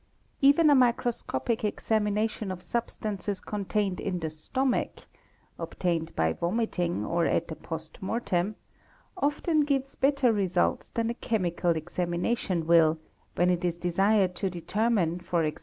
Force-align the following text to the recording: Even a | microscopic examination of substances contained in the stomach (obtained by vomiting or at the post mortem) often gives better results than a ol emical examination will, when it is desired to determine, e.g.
Even 0.41 0.71
a 0.71 0.75
| 0.75 0.75
microscopic 0.87 1.63
examination 1.63 2.51
of 2.51 2.63
substances 2.63 3.39
contained 3.39 3.99
in 3.99 4.17
the 4.19 4.31
stomach 4.31 5.01
(obtained 5.59 6.15
by 6.15 6.33
vomiting 6.33 7.05
or 7.05 7.27
at 7.27 7.49
the 7.49 7.55
post 7.55 8.01
mortem) 8.01 8.55
often 9.15 9.59
gives 9.59 9.95
better 9.95 10.33
results 10.33 10.89
than 10.89 11.11
a 11.11 11.13
ol 11.13 11.37
emical 11.37 11.75
examination 11.75 12.65
will, 12.65 12.97
when 13.35 13.51
it 13.51 13.63
is 13.63 13.77
desired 13.77 14.33
to 14.33 14.49
determine, 14.49 15.21
e.g. 15.21 15.57